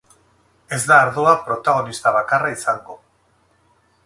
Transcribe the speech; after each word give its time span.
Ez 0.77 0.79
da 0.91 0.97
ardoa 1.01 1.33
protagonista 1.49 2.15
bakarra 2.19 2.51
izango. 2.57 2.99